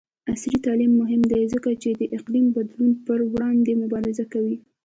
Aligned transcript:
عصري 0.31 0.57
تعلیم 0.65 0.91
مهم 1.01 1.21
دی 1.31 1.41
ځکه 1.53 1.69
چې 1.81 1.89
د 1.99 2.01
اقلیم 2.17 2.45
بدلون 2.55 2.91
پر 3.05 3.19
وړاندې 3.31 3.79
مبارزه 3.83 4.25
کوي. 4.33 4.55